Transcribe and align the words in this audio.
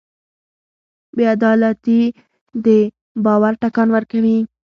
بېعدالتي 1.15 1.99
د 2.65 2.67
باور 3.23 3.53
ټکان 3.61 3.87
ورکوي. 3.95 4.37